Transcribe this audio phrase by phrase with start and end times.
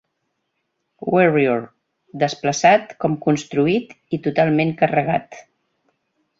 [1.15, 1.61] "Warrior"
[2.23, 5.43] desplaçat com construït i totalment carregat.